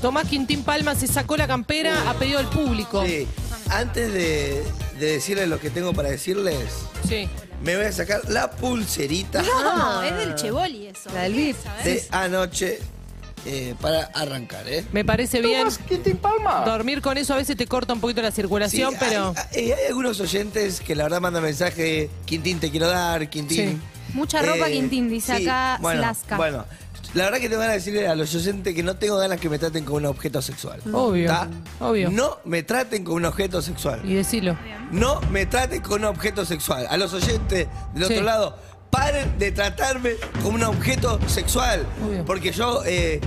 [0.00, 3.04] Tomás Quintín Palma se sacó la campera a pedido del público.
[3.04, 3.28] Sí.
[3.68, 4.64] Antes de,
[4.98, 6.56] de decirles lo que tengo para decirles,
[7.06, 7.28] Sí.
[7.62, 11.10] me voy a sacar la pulserita No, es del Chevoli eso.
[11.12, 11.56] La del VIP.
[11.84, 12.78] de anoche
[13.44, 14.86] eh, para arrancar, ¿eh?
[14.92, 15.68] Me parece bien.
[16.64, 19.34] Dormir con eso a veces te corta un poquito la circulación, Sí, pero.
[19.54, 23.82] Hay, hay algunos oyentes que la verdad mandan mensaje, Quintín te quiero dar, Quintín.
[24.14, 26.36] Mucha ropa, Quintín, dice acá Eh, bueno, Slaska.
[26.36, 26.64] Bueno,
[27.14, 29.48] la verdad que te van a decirle a los oyentes que no tengo ganas que
[29.48, 30.80] me traten como un objeto sexual.
[30.92, 31.48] Obvio, ¿Está?
[31.80, 32.10] obvio.
[32.10, 34.00] No me traten como un objeto sexual.
[34.04, 34.56] Y decilo.
[34.90, 36.86] No me traten como un objeto sexual.
[36.90, 38.12] A los oyentes del Sí.
[38.14, 38.56] otro lado,
[38.90, 41.86] paren de tratarme como un objeto sexual.
[42.06, 42.24] Obvio.
[42.24, 43.20] Porque yo eh,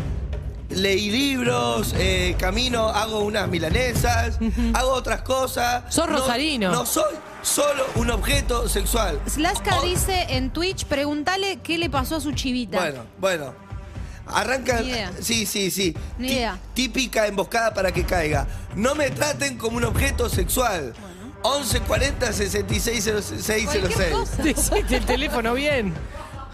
[0.76, 4.38] leí libros, eh, camino, hago unas milanesas,
[4.74, 5.84] hago otras cosas.
[5.94, 6.72] Sos No- rosarino.
[6.72, 9.20] No, soy solo un objeto sexual.
[9.28, 12.78] Slaska Oh, dice en Twitch, pregúntale qué le pasó a su chivita.
[12.80, 13.54] Bueno, bueno.
[14.28, 14.80] Arranca.
[14.82, 15.12] Ni idea.
[15.20, 15.96] Sí, sí, sí.
[16.18, 16.58] Ni Tí- idea.
[16.74, 18.48] Típica emboscada para que caiga.
[18.76, 20.94] No me traten como un objeto sexual.
[21.44, 23.66] 1140 660606.
[23.68, 24.44] Cualquier cosa.
[24.44, 25.94] Deciste el teléfono bien.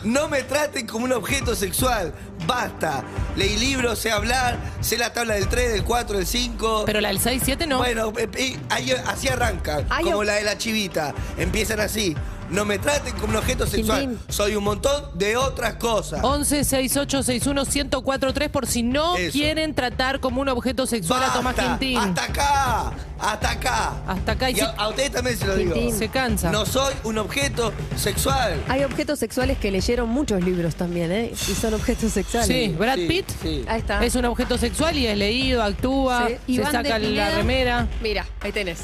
[0.03, 2.13] No me traten como un objeto sexual.
[2.45, 3.03] Basta.
[3.35, 6.83] Leí libros, sé hablar, sé la tabla del 3, del 4, del 5.
[6.85, 7.77] Pero la del 6-7 no.
[7.79, 11.13] Bueno, eh, eh, ahí- así arrancan, Ay, como la de la chivita.
[11.37, 12.15] Empiezan así.
[12.49, 14.01] No me traten como un objeto sexual.
[14.01, 14.19] Quintín.
[14.29, 16.21] Soy un montón de otras cosas.
[16.23, 19.31] 11 68 61 1043 por si no Eso.
[19.33, 21.97] quieren tratar como un objeto sexual a Tomás Basta, Quintín.
[21.97, 23.93] Hasta acá, hasta acá.
[24.07, 25.73] Hasta acá y Y se- a, a ustedes también se lo digo.
[25.73, 25.97] Quintín.
[25.97, 26.49] Se cansa.
[26.51, 28.63] No soy un objeto sexual.
[28.69, 31.31] Hay objetos sexuales que leyeron muchos libros también, ¿eh?
[31.33, 32.47] Y son objetos sexuales.
[32.47, 33.65] Sí, Brad Sí, Pitt sí.
[33.67, 34.03] Ahí está.
[34.05, 36.33] es un objeto sexual y es leído, actúa, Sí.
[36.45, 37.29] se Iván de saca la Pineda.
[37.35, 37.87] remera.
[38.01, 38.79] Mira, ahí tenés.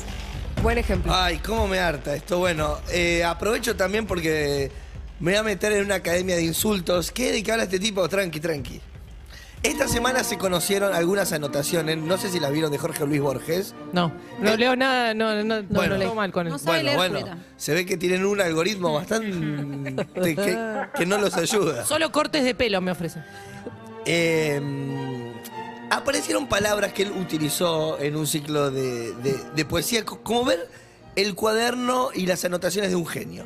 [0.64, 1.14] Buen ejemplo.
[1.14, 2.40] Ay, cómo me harta esto.
[2.40, 4.72] Bueno, eh, aprovecho también porque
[5.20, 7.12] me voy a meter en una academia de insultos.
[7.12, 8.08] ¿Qué de qué habla este tipo?
[8.08, 8.80] Tranqui, tranqui.
[9.62, 13.74] Esta semana se conocieron algunas anotaciones, no sé si las vieron de Jorge Luis Borges.
[13.94, 15.94] No, no Eh, leo nada, no, no, no, Bueno.
[15.94, 16.52] no leo mal con él.
[16.54, 20.58] No sabe Bueno, leer, bueno, se ve que tienen un algoritmo bastante que,
[20.98, 21.86] que no los ayuda.
[21.86, 23.24] Solo cortes de pelo me ofrecen.
[24.06, 24.60] Eh,
[25.98, 30.68] aparecieron palabras que él utilizó en un ciclo de, de- de poesía, co- como ver
[31.16, 33.46] el cuaderno y las anotaciones de un genio.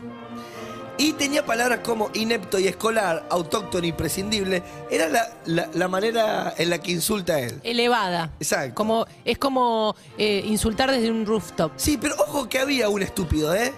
[0.99, 4.63] Y tenía palabras como inepto y escolar, autóctono y prescindible.
[4.89, 7.59] Era la, la- la manera en la que insulta a él.
[7.63, 8.31] Elevada.
[8.39, 8.73] Exacto.
[8.73, 11.71] Como, es como eh, insultar desde un rooftop.
[11.75, 13.73] Sí, pero ojo que había un estúpido, ¿eh?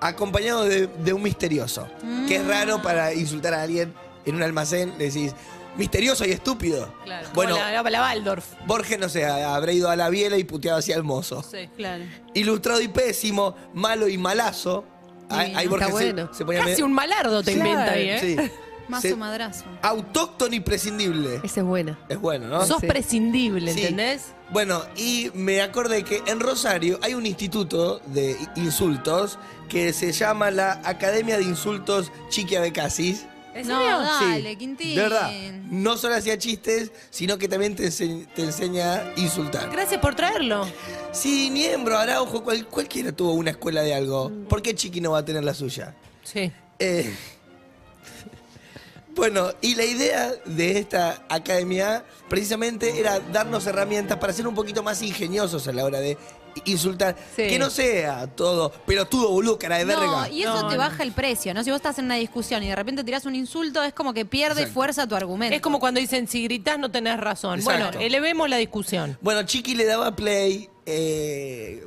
[0.00, 1.86] Acompañado de, de un misterioso.
[2.26, 3.92] Que es raro para insultar a alguien
[4.24, 4.94] en un almacén.
[4.98, 5.34] Le decís,
[5.76, 6.92] misterioso y estúpido.
[7.04, 7.28] Claro.
[7.34, 8.44] Bueno, Como la, la, la Waldorf.
[8.66, 11.42] Borges, no sé, habrá ido a la biela y puteado así al mozo.
[11.42, 11.68] Sí.
[11.76, 12.04] Claro.
[12.34, 14.84] Ilustrado y pésimo, malo y malazo.
[15.28, 16.28] Ahí, Borges se- bueno.
[16.34, 18.18] se, ponía Casi medio- un malardo te Sí, inventa ahí, ¿eh?
[18.20, 18.36] Sí.
[18.88, 19.64] Mazo Se- madrazo.
[19.80, 21.36] Autóctono y prescindible.
[21.44, 21.98] Esa es buena.
[22.10, 22.66] Es bueno, ¿no?
[22.66, 22.86] Sos Sí.
[22.88, 23.80] prescindible, Sí.
[23.80, 24.32] ¿entendés?
[24.50, 29.38] Bueno, y me acordé que en Rosario hay un instituto de insultos
[29.70, 33.24] que se llama la Academia de Insultos Chiqui Abecasis.
[33.54, 33.98] ¿En No, serio?
[33.98, 34.94] dale, Sí, Quintín.
[34.96, 35.30] De verdad.
[35.70, 39.70] No solo hacía chistes, sino que también te, ense- te enseña a insultar.
[39.70, 40.66] Gracias por traerlo.
[41.12, 44.32] Sí, miembro, Araujo, cual- cualquiera tuvo una escuela de algo.
[44.48, 45.94] ¿Por qué Chiqui no va a tener la suya?
[46.24, 46.50] Sí.
[46.78, 47.14] Eh,
[49.14, 54.82] bueno, y la idea de esta academia precisamente era darnos herramientas para ser un poquito
[54.82, 56.16] más ingeniosos a la hora de
[56.64, 57.16] insultar.
[57.36, 57.48] Sí.
[57.48, 60.04] Que no sea todo pelotudo, boludo, cara de verga.
[60.06, 60.80] No, y eso No, te no.
[60.80, 61.62] baja el precio, ¿no?
[61.64, 64.24] Si vos estás en una discusión y de repente tirás un insulto, es como que
[64.24, 64.74] pierde Exacto.
[64.74, 65.54] fuerza tu argumento.
[65.54, 67.58] Es como cuando dicen, si gritás no tenés razón.
[67.60, 67.84] Exacto.
[67.92, 69.18] Bueno, elevemos la discusión.
[69.20, 71.86] Bueno, Chiqui le daba play eh,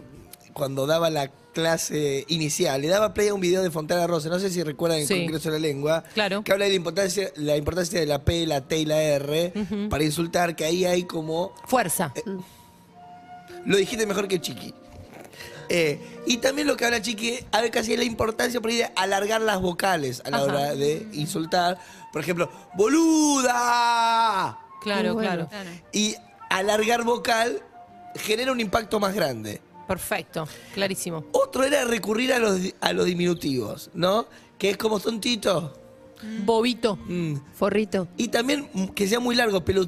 [0.53, 2.81] cuando daba la clase inicial.
[2.81, 4.27] Le daba play a un video de Fontana Rosa.
[4.29, 5.19] No sé si recuerdan el Sí.
[5.21, 6.03] Congreso de la Lengua.
[6.13, 6.43] Claro.
[6.43, 9.53] Que habla de la importancia, la importancia de la P, la T y la R
[9.89, 12.13] para insultar, que ahí hay como Fuerza.
[13.65, 14.73] Lo dijiste mejor que Chiqui.
[15.69, 18.77] Eh, y también lo que habla Chiqui, a ver casi es la importancia por ahí
[18.77, 20.45] de alargar las vocales a la Ajá.
[20.45, 21.79] hora de insultar.
[22.11, 24.59] Por ejemplo, ¡boluda!
[24.81, 25.47] claro, bueno.
[25.49, 25.69] claro.
[25.91, 26.15] Y
[26.49, 27.61] alargar vocal
[28.15, 29.61] genera un impacto más grande.
[29.87, 30.47] Perfecto.
[30.73, 31.25] Clarísimo.
[31.31, 34.27] Otro era recurrir a los, a los diminutivos, ¿no?
[34.57, 35.73] Que es como tontito.
[36.43, 36.95] Bobito.
[36.95, 37.35] Mm.
[37.53, 38.07] Forrito.
[38.17, 39.87] Y también que sea muy largo, pelo,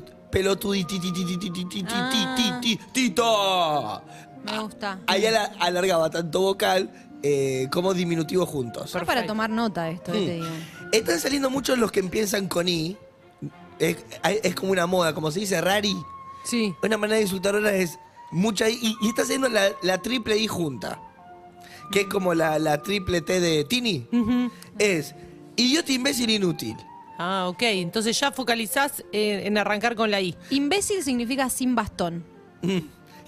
[4.46, 5.00] Me gusta.
[5.08, 6.92] Ahí ala- alargaba tanto vocal
[7.24, 8.94] eh, como diminutivo juntos.
[8.96, 10.26] Es para tomar nota esto, eh, Mm.
[10.26, 10.46] te digo.
[10.92, 12.96] Están saliendo muchos los que empiezan con I.
[13.80, 15.96] Es, como una moda, como se dice rari.
[16.46, 16.74] Sí.
[16.82, 18.00] Una manera de insultar ahora es
[18.32, 18.96] mucha I.
[19.02, 21.00] Y, está haciendo la, triple I junta.
[21.92, 24.08] Que es como la, la triple T de Tini.
[24.80, 25.14] Es
[25.56, 26.78] Idiota, imbécil, inútil.
[27.18, 27.62] Ah, ok.
[27.64, 30.36] Entonces ya focalizás en, en arrancar con la I.
[30.50, 32.24] Imbécil significa sin bastón.
[32.62, 32.78] Mm.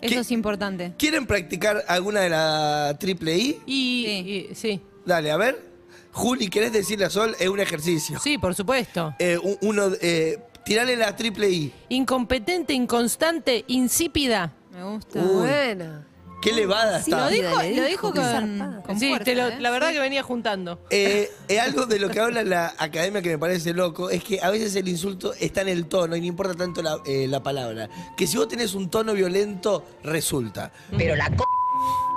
[0.01, 0.93] Eso ¿Qué- es importante.
[0.97, 3.61] ¿Quieren practicar alguna de la triple I?
[3.65, 4.47] Y Sí.
[4.51, 5.67] y- sí, Dale, a ver.
[6.11, 7.35] Juli, ¿querés decirle a Sol?
[7.39, 8.19] Es un ejercicio.
[8.19, 9.13] sí, por supuesto.
[9.19, 11.73] Eh, un- uno, eh, tirale la triple I.
[11.89, 14.53] Incompetente, inconstante, insípida.
[14.71, 15.19] Me gusta.
[15.19, 15.25] Uy.
[15.47, 16.05] Buena.
[16.41, 17.25] Qué elevada Sí, está.
[17.25, 19.59] Lo dijo, lo dijo, con, con sí, fuerza, te lo- ¿eh?
[19.59, 20.79] la verdad que venía juntando.
[20.89, 24.39] Eh, eh, algo de lo que habla la academia que me parece loco es que
[24.41, 27.43] a veces el insulto está en el tono y no importa tanto la, eh, la
[27.43, 27.89] palabra.
[28.15, 30.71] Que si vos tenés un tono violento, resulta.
[30.97, 31.45] Pero la co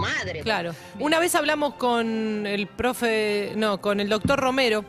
[0.00, 0.40] madre.
[0.42, 0.74] Claro.
[1.00, 4.84] Una vez hablamos con el profe, no, con el doctor Romero.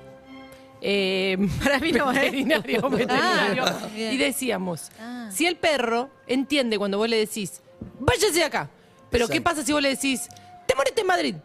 [0.81, 3.63] Eh, para mí no, veterinario, veterinario.
[3.65, 4.13] Ah, bien.
[4.13, 5.29] y decíamos, Ah.
[5.33, 7.61] si el perro entiende cuando vos le decís,
[7.99, 8.69] váyase de acá,
[9.13, 10.27] pero ¿qué pasa si vos le decís,
[10.65, 11.35] te moriste en Madrid?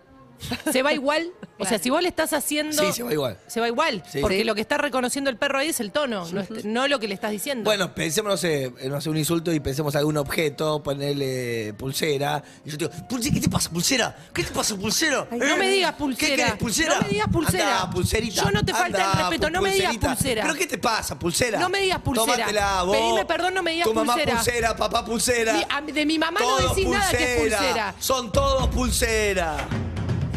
[0.73, 1.31] ¿Se va igual?
[1.59, 2.73] O sea, si vos le estás haciendo...
[2.81, 3.39] Sí, se va igual.
[3.49, 4.21] Se va igual, Sí.
[4.21, 4.45] porque Sí.
[4.45, 7.09] lo que está reconociendo el perro ahí es el tono, no, es- no lo que
[7.09, 7.65] le estás diciendo.
[7.65, 12.43] Bueno, pensemos, no sé, eh, no sé, un insulto y pensemos algún objeto, ponerle pulsera.
[12.65, 14.17] Y yo te digo, "Pulse- ¿qué te pasa, pulsera?
[14.33, 15.27] ¿Qué te pasa, pulsera?
[15.33, 16.37] no me digas ¿Qué pulsera.
[16.37, 16.95] querés, pulsera?
[16.95, 17.81] No me digas pulsera.
[17.83, 18.43] Andá, pulserita.
[18.45, 20.15] Yo no te falta el Andá, respeto, no me digas pulserita.
[20.15, 20.43] pulsera.
[20.43, 21.59] ¿Pero qué te pasa, pulsera?
[21.59, 22.33] No me digas pulsera.
[22.37, 22.97] Tómatela, vos.
[22.97, 24.35] Pedime perdón, no me digas tu mamá pulsera.
[24.37, 25.53] pulsera, papá pulsera.
[25.55, 27.95] Mi- a- de mi mamá no Todos decís nada que es pulsera.
[27.99, 29.57] Son todos pulsera.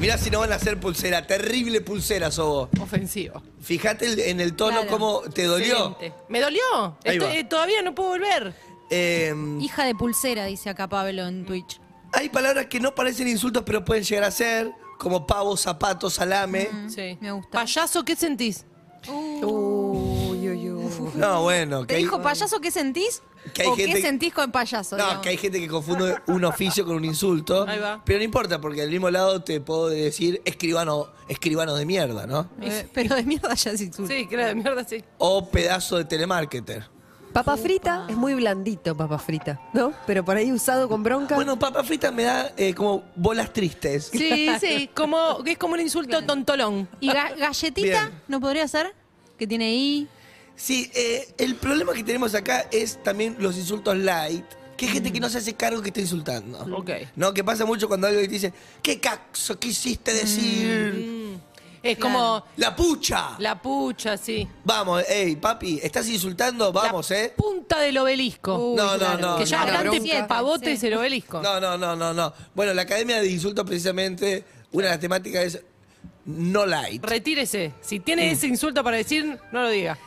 [0.01, 1.25] Mirá si no van a hacer pulsera.
[1.27, 2.81] Terrible pulsera sos vos.
[2.81, 3.41] Ofensivo.
[3.61, 4.89] Fíjate el- en el tono Claro.
[4.89, 5.91] cómo te dolió.
[5.91, 6.13] Excelente.
[6.27, 6.61] ¿Me dolió?
[7.05, 7.35] Ahí Estoy- va.
[7.35, 8.53] eh, todavía no puedo volver.
[8.89, 11.79] Eh, Hija de pulsera, dice acá Pablo en Twitch.
[12.13, 16.67] hay palabras que no parecen insultos, pero pueden llegar a ser, como pavo, zapato, salame.
[16.89, 17.17] Sí.
[17.21, 17.51] me gusta.
[17.59, 18.65] Payaso, ¿qué sentís?
[19.07, 19.39] Uy.
[21.15, 21.81] No, bueno.
[21.81, 23.21] ¿Te Que hay, dijo payaso qué sentís?
[23.53, 24.95] Que hay ¿O gente qué que- sentís con payaso?
[24.97, 25.23] no, digamos?
[25.23, 27.65] que hay gente que confunde un oficio con un insulto.
[27.67, 28.01] Ahí va.
[28.05, 32.47] Pero no importa, porque al mismo lado te puedo decir escribano, escribano de mierda, ¿no?
[32.61, 34.13] Eh, pero de mierda ya es insulto.
[34.13, 35.03] Sí, claro, de mierda, sí.
[35.17, 36.87] O pedazo de telemarketer.
[37.33, 39.93] Papa frita es muy blandito, papa frita, ¿no?
[40.05, 41.33] Pero por ahí usado con bronca.
[41.35, 44.09] Bueno, papa frita me da eh, como bolas tristes.
[44.11, 46.89] Sí, sí, como, es como un insulto tontolón.
[46.99, 48.21] ¿Y ga- galletita Bien.
[48.27, 48.93] no podría ser?
[49.39, 50.09] Que tiene I.
[50.55, 54.45] Sí, eh, el problema que tenemos acá es también los insultos light,
[54.77, 56.59] que hay gente que no se hace cargo que está insultando.
[56.77, 56.89] Ok.
[57.15, 61.39] No, que pasa mucho cuando alguien te dice, ¿qué caxo quisiste decir?
[61.83, 63.29] Es como La pucha.
[63.39, 64.47] la pucha, sí.
[64.63, 66.71] Vamos, hey, papi, ¿estás insultando?
[66.71, 67.33] Vamos, La ¿eh?
[67.35, 68.55] punta del obelisco.
[68.55, 69.17] Uy, No, no, claro.
[69.31, 70.19] no, que ya no, adelante bronca.
[70.19, 70.71] el pavote Sí.
[70.73, 71.41] es el obelisco.
[71.41, 72.33] No, no, no, no, no.
[72.53, 74.43] Bueno, la Academia de Insultos precisamente,
[74.73, 75.61] una de las temáticas es
[76.25, 77.03] no light.
[77.03, 77.73] Retírese.
[77.81, 79.97] Si tiene ese insulto para decir, no lo diga.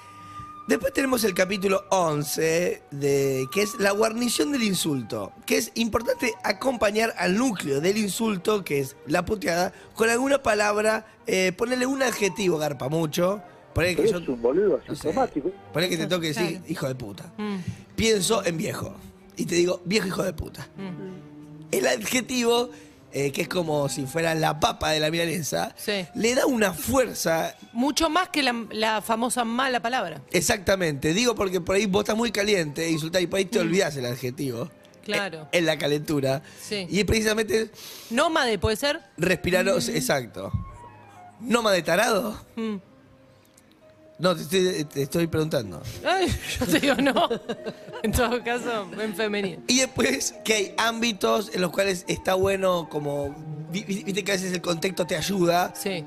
[0.66, 6.32] Después tenemos el capítulo 11, de, que es la guarnición del insulto, que es importante
[6.42, 12.02] acompañar al núcleo del insulto, que es la puteada, con alguna palabra, eh, ponerle un
[12.02, 13.42] adjetivo, garpa mucho.
[13.74, 15.50] Poner que yo, Es un boludo no sé, asintomático.
[15.72, 16.64] poner que te toque decir Claro.
[16.68, 17.32] hijo de puta.
[17.36, 17.56] Mm,
[17.96, 18.94] Pienso en viejo
[19.36, 20.66] y te digo viejo hijo de puta.
[20.78, 21.74] mm.
[21.74, 22.70] El adjetivo,
[23.16, 26.04] eh, que es como si fuera la papa de la milanesa, Sí.
[26.16, 30.20] le da una fuerza Mucho más que la, la famosa mala palabra.
[30.32, 33.96] Exactamente, digo porque por ahí vos estás muy caliente, insultás y por ahí te olvidás
[33.96, 34.68] el adjetivo.
[35.04, 35.48] Claro.
[35.52, 36.42] En, en la calentura.
[36.60, 36.86] Sí.
[36.90, 37.70] Y es precisamente
[38.10, 39.00] Nómade, ¿puede ser?
[39.16, 40.50] respirar, exacto.
[41.40, 42.40] ¿Noma de tarado?
[42.56, 42.76] Mm.
[44.18, 45.82] No, te estoy, te estoy preguntando.
[46.04, 46.28] Ay,
[46.60, 47.28] yo te digo no.
[48.02, 49.62] En todo caso, en femenino.
[49.66, 53.34] Y después que hay ámbitos en los cuales está bueno como,
[53.72, 56.04] vi- vi- viste que a veces el contexto te ayuda, Sí.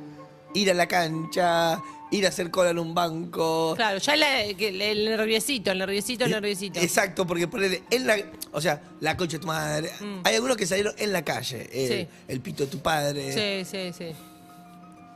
[0.54, 3.74] ir a la cancha, ir a hacer cola en un banco.
[3.76, 6.80] Claro, ya la- que el, nerviosito, el nerviosito, el nerviosito.
[6.80, 8.18] Exacto, porque ponele en la.
[8.54, 9.92] O sea, la concha de tu madre.
[10.00, 10.22] Mm.
[10.24, 11.68] Hay algunos que salieron en la calle.
[11.74, 12.08] Sí.
[12.30, 13.34] El pito de tu padre.
[13.66, 14.16] Sí, sí, sí.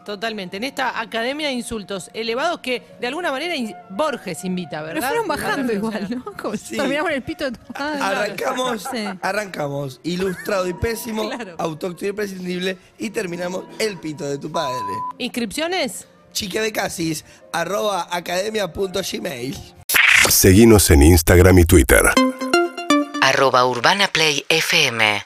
[0.05, 0.58] Totalmente.
[0.58, 5.08] En esta academia de insultos elevados que de alguna manera in- Borges invita, Pero ¿verdad?
[5.10, 6.08] fueron bajando A igual.
[6.10, 6.24] ¿no?
[6.41, 6.77] Como si Sí.
[6.77, 8.01] terminamos en el pito de tu madre.
[8.01, 9.05] Arrancamos, Sí.
[9.22, 11.55] arrancamos ilustrado y pésimo, Claro.
[11.60, 14.75] autóctono y imprescindible y terminamos el pito de tu padre.
[15.20, 16.08] ¿Inscripciones?
[16.34, 19.58] Chique de Casis, arroba academia.gmail.
[20.29, 22.01] Seguinos en Instagram y Twitter.
[23.22, 25.24] Arroba Urbana Play FM